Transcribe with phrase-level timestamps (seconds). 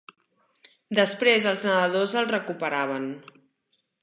[0.99, 3.07] Després els nedadors el recuperaven.